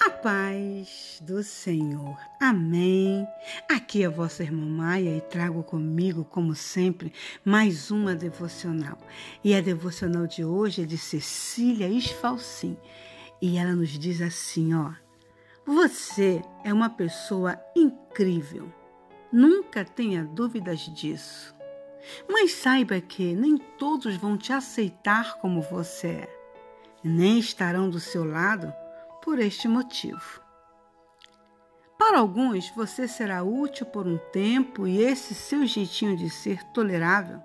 A 0.00 0.10
paz 0.10 1.20
do 1.22 1.42
Senhor. 1.42 2.16
Amém. 2.40 3.26
Aqui 3.68 4.04
é 4.04 4.06
a 4.06 4.10
vossa 4.10 4.44
irmã 4.44 4.64
Maia 4.64 5.16
e 5.16 5.20
trago 5.20 5.64
comigo, 5.64 6.24
como 6.24 6.54
sempre, 6.54 7.12
mais 7.44 7.90
uma 7.90 8.14
devocional. 8.14 8.96
E 9.42 9.56
a 9.56 9.60
devocional 9.60 10.28
de 10.28 10.44
hoje 10.44 10.82
é 10.82 10.86
de 10.86 10.96
Cecília 10.96 11.88
Esfalcim. 11.88 12.76
E 13.42 13.58
ela 13.58 13.74
nos 13.74 13.90
diz 13.90 14.22
assim, 14.22 14.72
ó: 14.72 14.92
Você 15.66 16.42
é 16.62 16.72
uma 16.72 16.90
pessoa 16.90 17.60
incrível. 17.74 18.72
Nunca 19.32 19.84
tenha 19.84 20.24
dúvidas 20.24 20.78
disso. 20.94 21.52
Mas 22.30 22.52
saiba 22.52 23.00
que 23.00 23.34
nem 23.34 23.58
todos 23.58 24.14
vão 24.16 24.38
te 24.38 24.52
aceitar 24.52 25.38
como 25.40 25.60
você 25.60 26.06
é. 26.06 26.38
Nem 27.02 27.40
estarão 27.40 27.90
do 27.90 27.98
seu 27.98 28.24
lado 28.24 28.72
por 29.28 29.38
este 29.40 29.68
motivo. 29.68 30.40
Para 31.98 32.20
alguns, 32.20 32.70
você 32.70 33.06
será 33.06 33.42
útil 33.42 33.84
por 33.84 34.06
um 34.06 34.16
tempo 34.32 34.86
e 34.86 35.02
esse 35.02 35.34
seu 35.34 35.66
jeitinho 35.66 36.16
de 36.16 36.30
ser 36.30 36.64
tolerável, 36.72 37.38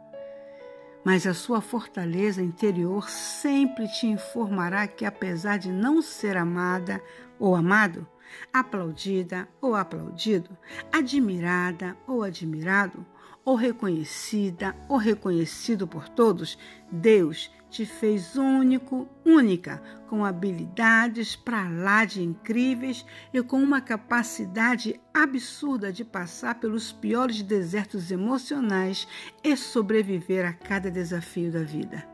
mas 1.04 1.28
a 1.28 1.34
sua 1.34 1.60
fortaleza 1.60 2.42
interior 2.42 3.10
sempre 3.10 3.86
te 3.90 4.08
informará 4.08 4.88
que, 4.88 5.04
apesar 5.04 5.58
de 5.58 5.74
não 5.74 6.02
ser 6.02 6.38
amada 6.38 7.04
ou 7.38 7.54
amado, 7.54 8.08
aplaudida 8.54 9.46
ou 9.60 9.76
aplaudido, 9.76 10.58
admirada 10.90 11.98
ou 12.08 12.24
admirado, 12.24 13.06
ou 13.44 13.56
reconhecida 13.56 14.74
ou 14.88 14.96
reconhecido 14.96 15.86
por 15.86 16.08
todos, 16.08 16.58
Deus 16.90 17.52
te 17.74 17.88
fez 17.88 18.36
único, 18.36 19.10
única, 19.26 19.82
com 20.08 20.24
habilidades 20.24 21.36
para 21.36 21.68
lá 21.68 22.06
de 22.06 22.22
incríveis 22.22 23.04
e 23.34 23.42
com 23.42 23.58
uma 23.58 23.82
capacidade 23.82 25.02
absurda 25.12 25.92
de 25.92 26.06
passar 26.06 26.60
pelos 26.60 26.92
piores 26.92 27.42
desertos 27.42 28.12
emocionais 28.12 29.08
e 29.44 29.58
sobreviver 29.58 30.46
a 30.46 30.54
cada 30.54 30.92
desafio 30.92 31.52
da 31.52 31.64
vida. 31.64 32.08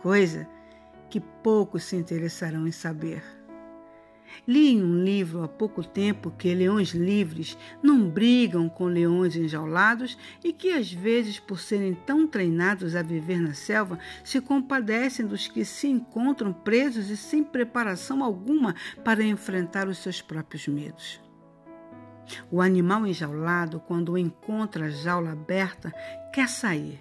Coisa 0.00 0.48
que 1.10 1.20
poucos 1.20 1.84
se 1.84 1.96
interessarão 1.96 2.66
em 2.66 2.72
saber. 2.72 3.43
Li 4.46 4.72
em 4.72 4.82
um 4.82 5.02
livro 5.02 5.42
há 5.42 5.48
pouco 5.48 5.82
tempo 5.82 6.30
que 6.30 6.54
leões 6.54 6.90
livres 6.90 7.56
não 7.82 8.08
brigam 8.08 8.68
com 8.68 8.86
leões 8.86 9.36
enjaulados 9.36 10.16
e 10.42 10.52
que, 10.52 10.70
às 10.70 10.92
vezes, 10.92 11.38
por 11.38 11.58
serem 11.58 11.94
tão 11.94 12.26
treinados 12.26 12.94
a 12.94 13.02
viver 13.02 13.40
na 13.40 13.54
selva, 13.54 13.98
se 14.22 14.40
compadecem 14.40 15.26
dos 15.26 15.48
que 15.48 15.64
se 15.64 15.88
encontram 15.88 16.52
presos 16.52 17.10
e 17.10 17.16
sem 17.16 17.42
preparação 17.42 18.22
alguma 18.22 18.74
para 19.04 19.24
enfrentar 19.24 19.88
os 19.88 19.98
seus 19.98 20.20
próprios 20.20 20.66
medos. 20.68 21.22
O 22.50 22.60
animal 22.60 23.06
enjaulado, 23.06 23.80
quando 23.80 24.16
encontra 24.16 24.86
a 24.86 24.90
jaula 24.90 25.32
aberta, 25.32 25.92
quer 26.32 26.48
sair, 26.48 27.00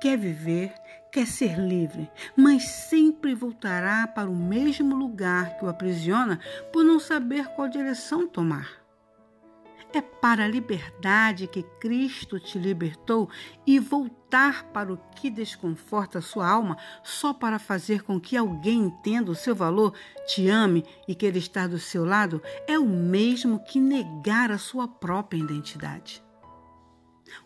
quer 0.00 0.18
viver, 0.18 0.74
quer 1.14 1.28
ser 1.28 1.56
livre, 1.60 2.10
mas 2.36 2.64
sempre 2.64 3.36
voltará 3.36 4.04
para 4.04 4.28
o 4.28 4.34
mesmo 4.34 4.96
lugar 4.96 5.56
que 5.56 5.64
o 5.64 5.68
aprisiona 5.68 6.40
por 6.72 6.84
não 6.84 6.98
saber 6.98 7.46
qual 7.54 7.68
direção 7.68 8.26
tomar. 8.26 8.82
É 9.92 10.02
para 10.02 10.44
a 10.44 10.48
liberdade 10.48 11.46
que 11.46 11.62
Cristo 11.78 12.40
te 12.40 12.58
libertou 12.58 13.30
e 13.64 13.78
voltar 13.78 14.64
para 14.72 14.92
o 14.92 14.98
que 15.14 15.30
desconforta 15.30 16.20
sua 16.20 16.48
alma 16.48 16.76
só 17.04 17.32
para 17.32 17.60
fazer 17.60 18.02
com 18.02 18.18
que 18.18 18.36
alguém 18.36 18.80
entenda 18.80 19.30
o 19.30 19.36
seu 19.36 19.54
valor, 19.54 19.94
te 20.26 20.48
ame 20.48 20.84
e 21.06 21.14
queira 21.14 21.38
estar 21.38 21.68
do 21.68 21.78
seu 21.78 22.04
lado 22.04 22.42
é 22.66 22.76
o 22.76 22.88
mesmo 22.88 23.60
que 23.60 23.78
negar 23.78 24.50
a 24.50 24.58
sua 24.58 24.88
própria 24.88 25.38
identidade. 25.38 26.24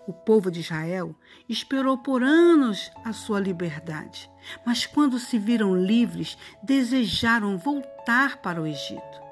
O 0.06 0.12
povo 0.12 0.50
de 0.50 0.61
Israel 0.61 1.14
esperou 1.48 1.99
por 1.99 2.22
anos 2.22 2.91
a 3.04 3.12
sua 3.12 3.41
liberdade, 3.41 4.31
mas 4.65 4.87
quando 4.87 5.19
se 5.19 5.38
viram 5.38 5.76
livres, 5.76 6.37
desejaram 6.62 7.59
voltar 7.59 8.38
para 8.38 8.60
o 8.60 8.66
Egito. 8.66 9.28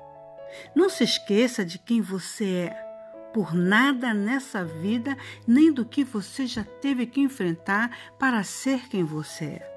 Não 0.75 0.89
se 0.89 1.05
esqueça 1.05 1.65
de 1.65 1.78
quem 1.78 2.00
você 2.00 2.71
é. 2.71 2.87
Por 3.33 3.53
nada 3.55 4.15
nessa 4.15 4.65
vida, 4.65 5.16
nem 5.47 5.71
do 5.71 5.84
que 5.84 6.03
você 6.03 6.47
já 6.47 6.65
teve 6.65 7.06
que 7.06 7.21
enfrentar 7.21 8.15
para 8.19 8.43
ser 8.43 8.89
quem 8.89 9.05
você 9.05 9.45
é. 9.45 9.77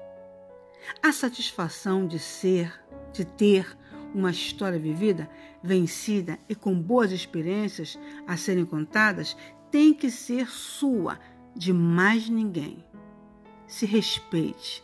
A 1.02 1.12
satisfação 1.12 2.06
de 2.06 2.18
ser, 2.18 2.72
de 3.12 3.24
ter 3.24 3.76
uma 4.14 4.30
história 4.30 4.78
vivida, 4.78 5.28
vencida 5.62 6.38
e 6.48 6.54
com 6.54 6.74
boas 6.74 7.12
experiências 7.12 7.98
a 8.26 8.36
serem 8.36 8.64
contadas 8.64 9.36
tem 9.70 9.94
que 9.94 10.10
ser 10.10 10.48
sua, 10.48 11.18
de 11.54 11.72
mais 11.72 12.28
ninguém. 12.28 12.84
Se 13.66 13.86
respeite 13.86 14.82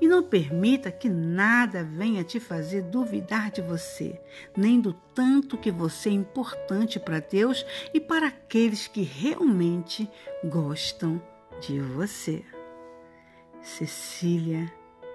e 0.00 0.08
não 0.08 0.20
permita 0.20 0.90
que 0.90 1.08
nada 1.08 1.84
venha 1.84 2.24
te 2.24 2.40
fazer 2.40 2.82
duvidar 2.82 3.52
de 3.52 3.62
você, 3.62 4.20
nem 4.56 4.80
do 4.80 4.92
tanto 4.92 5.56
que 5.56 5.70
você 5.70 6.08
é 6.08 6.12
importante 6.12 6.98
para 6.98 7.20
Deus 7.20 7.64
e 7.94 8.00
para 8.00 8.26
aqueles 8.26 8.88
que 8.88 9.02
realmente 9.02 10.10
gostam 10.44 11.22
de 11.60 11.78
você. 11.78 12.44
Cecília 13.60 14.72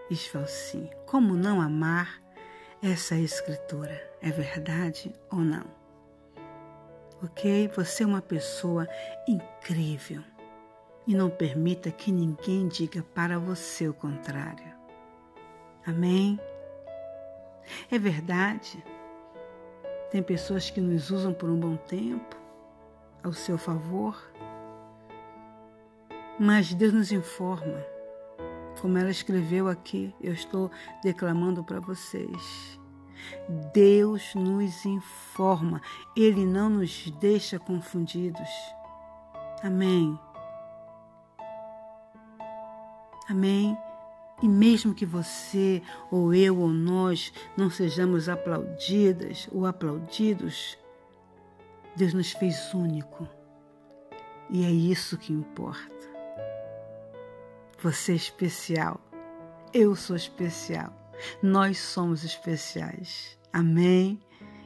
Esfalcim, 0.09 0.89
como 1.05 1.35
não 1.35 1.59
amar 1.59 2.21
essa 2.81 3.17
escritora? 3.17 4.01
É 4.21 4.31
verdade 4.31 5.13
ou 5.29 5.39
não? 5.39 5.76
Ok? 7.23 7.67
Você 7.75 8.03
é 8.03 8.07
uma 8.07 8.21
pessoa 8.21 8.87
incrível 9.27 10.23
e 11.05 11.15
não 11.15 11.29
permita 11.29 11.91
que 11.91 12.11
ninguém 12.11 12.67
diga 12.67 13.03
para 13.13 13.39
você 13.39 13.87
o 13.87 13.93
contrário. 13.93 14.75
Amém? 15.85 16.39
É 17.89 17.97
verdade. 17.97 18.83
Tem 20.11 20.21
pessoas 20.21 20.69
que 20.69 20.81
nos 20.81 21.09
usam 21.11 21.33
por 21.33 21.49
um 21.49 21.59
bom 21.59 21.75
tempo 21.75 22.35
ao 23.23 23.33
seu 23.33 23.57
favor, 23.57 24.15
mas 26.39 26.73
Deus 26.73 26.93
nos 26.93 27.11
informa, 27.11 27.83
como 28.79 28.97
ela 28.97 29.09
escreveu 29.09 29.67
aqui, 29.67 30.13
eu 30.21 30.33
estou 30.33 30.69
declamando 31.03 31.63
para 31.63 31.79
vocês. 31.79 32.79
Deus 33.73 34.33
nos 34.35 34.85
informa, 34.85 35.81
Ele 36.15 36.45
não 36.45 36.69
nos 36.69 37.09
deixa 37.19 37.59
confundidos. 37.59 38.49
Amém. 39.63 40.17
Amém. 43.29 43.77
E 44.41 44.47
mesmo 44.47 44.93
que 44.93 45.05
você, 45.05 45.81
ou 46.11 46.33
eu, 46.33 46.59
ou 46.59 46.69
nós 46.69 47.33
não 47.57 47.69
sejamos 47.69 48.29
aplaudidas 48.29 49.49
ou 49.51 49.65
aplaudidos, 49.65 50.77
Deus 51.95 52.13
nos 52.13 52.31
fez 52.31 52.73
único. 52.73 53.27
E 54.49 54.63
é 54.63 54.69
isso 54.69 55.17
que 55.17 55.33
importa. 55.33 56.07
Você 57.81 58.13
é 58.13 58.15
especial. 58.15 59.01
Eu 59.73 59.95
sou 59.95 60.15
especial. 60.15 60.93
Nós 61.41 61.77
somos 61.77 62.23
especiais. 62.23 63.37
Amém? 63.51 64.19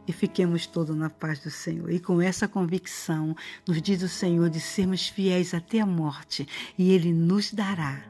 E 0.07 0.11
fiquemos 0.11 0.65
todos 0.65 0.95
na 0.95 1.09
paz 1.09 1.39
do 1.39 1.51
Senhor. 1.51 1.91
E 1.91 1.99
com 1.99 2.21
essa 2.21 2.47
convicção, 2.47 3.35
nos 3.67 3.81
diz 3.81 4.01
o 4.01 4.09
Senhor 4.09 4.49
de 4.49 4.59
sermos 4.59 5.07
fiéis 5.07 5.53
até 5.53 5.79
a 5.79 5.85
morte, 5.85 6.47
e 6.77 6.91
Ele 6.91 7.13
nos 7.13 7.53
dará 7.53 8.03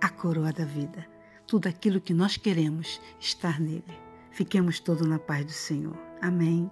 a 0.00 0.08
coroa 0.08 0.52
da 0.52 0.64
vida. 0.64 1.06
Tudo 1.46 1.68
aquilo 1.68 2.00
que 2.00 2.12
nós 2.12 2.36
queremos 2.36 3.00
estar 3.20 3.60
nele. 3.60 3.84
Fiquemos 4.30 4.80
todos 4.80 5.06
na 5.06 5.18
paz 5.18 5.44
do 5.44 5.52
Senhor. 5.52 5.96
Amém. 6.20 6.70